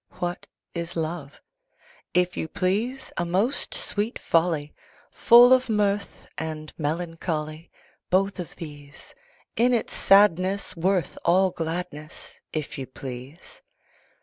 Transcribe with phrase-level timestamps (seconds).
[0.17, 1.39] What is Love?
[2.15, 4.73] If you please, A most sweet folly!
[5.11, 7.69] Full of mirth and melancholy:
[8.09, 9.13] Both of these!
[9.55, 13.61] In its sadness worth all gladness, If you please!